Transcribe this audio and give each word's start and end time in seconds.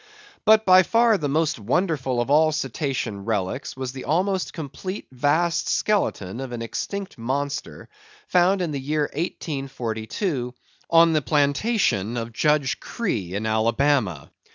But 0.45 0.65
by 0.65 0.81
far 0.81 1.15
the 1.19 1.29
most 1.29 1.59
wonderful 1.59 2.19
of 2.21 2.31
all 2.31 2.51
Cetacean 2.51 3.23
relics 3.23 3.77
was 3.77 3.91
the 3.91 4.05
almost 4.05 4.51
complete 4.51 5.05
vast 5.11 5.69
skeleton 5.69 6.39
of 6.41 6.51
an 6.53 6.63
extinct 6.63 7.19
monster, 7.19 7.87
found 8.27 8.63
in 8.63 8.71
the 8.71 8.79
year 8.81 9.03
1842, 9.13 10.55
on 10.89 11.13
the 11.13 11.21
plantation 11.21 12.17
of 12.17 12.33
Judge 12.33 12.79
Creagh, 12.79 13.33
in 13.33 13.45
Alabama. 13.45 14.31